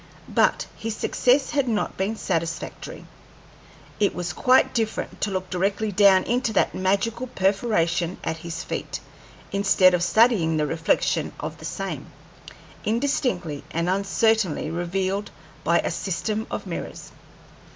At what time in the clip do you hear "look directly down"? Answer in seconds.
5.29-6.23